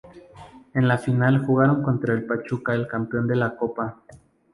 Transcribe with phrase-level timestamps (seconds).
[0.73, 4.01] En la Final jugaron contra el Pachuca el campeón de la copa.